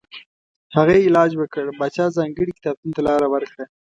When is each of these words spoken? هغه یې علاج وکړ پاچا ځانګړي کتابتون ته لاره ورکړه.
هغه 0.75 0.91
یې 0.97 1.05
علاج 1.09 1.31
وکړ 1.37 1.65
پاچا 1.79 2.05
ځانګړي 2.17 2.51
کتابتون 2.57 2.91
ته 2.95 3.01
لاره 3.07 3.27
ورکړه. 3.33 3.65